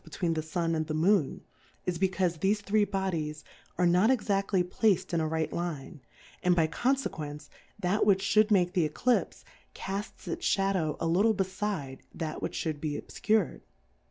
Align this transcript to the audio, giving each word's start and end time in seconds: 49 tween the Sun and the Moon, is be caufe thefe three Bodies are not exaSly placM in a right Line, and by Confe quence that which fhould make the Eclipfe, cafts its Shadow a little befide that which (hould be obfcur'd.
49 0.03 0.17
tween 0.19 0.33
the 0.33 0.41
Sun 0.41 0.73
and 0.73 0.87
the 0.87 0.95
Moon, 0.95 1.41
is 1.85 1.99
be 1.99 2.09
caufe 2.09 2.39
thefe 2.39 2.61
three 2.61 2.85
Bodies 2.85 3.43
are 3.77 3.85
not 3.85 4.09
exaSly 4.09 4.63
placM 4.63 5.13
in 5.13 5.19
a 5.21 5.27
right 5.27 5.53
Line, 5.53 6.01
and 6.41 6.55
by 6.55 6.65
Confe 6.65 7.07
quence 7.07 7.49
that 7.77 8.03
which 8.03 8.25
fhould 8.25 8.49
make 8.49 8.73
the 8.73 8.85
Eclipfe, 8.89 9.43
cafts 9.75 10.27
its 10.27 10.43
Shadow 10.43 10.97
a 10.99 11.05
little 11.05 11.35
befide 11.35 11.99
that 12.15 12.41
which 12.41 12.63
(hould 12.63 12.81
be 12.81 12.99
obfcur'd. 12.99 13.61